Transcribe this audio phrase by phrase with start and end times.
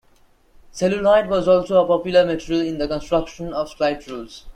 [0.71, 4.47] Celluloid was also a popular material in the construction of slide rules.